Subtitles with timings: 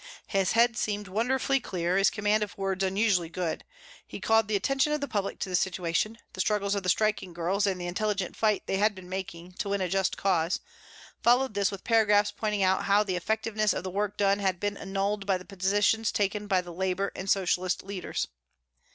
[0.25, 3.63] His head seemed wonderfully clear, his command of words unusually good.
[4.07, 7.33] He called the attention of the public to the situation, the struggles of the striking
[7.33, 10.59] girls and the intelligent fight they had been making to win a just cause,
[11.21, 14.75] following this with paragraphs pointing out how the effectiveness of the work done had been
[14.75, 18.27] annulled by the position taken by the labour and socialist leaders.